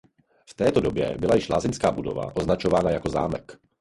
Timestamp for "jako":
2.91-3.09